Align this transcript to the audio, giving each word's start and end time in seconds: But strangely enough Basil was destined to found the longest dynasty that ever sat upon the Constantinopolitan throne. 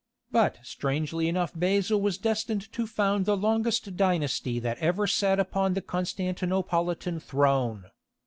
But 0.31 0.57
strangely 0.63 1.27
enough 1.29 1.51
Basil 1.53 2.01
was 2.01 2.17
destined 2.17 2.73
to 2.73 2.87
found 2.87 3.27
the 3.27 3.37
longest 3.37 3.95
dynasty 3.97 4.57
that 4.57 4.79
ever 4.79 5.05
sat 5.05 5.39
upon 5.39 5.75
the 5.75 5.81
Constantinopolitan 5.83 7.19
throne. 7.21 7.83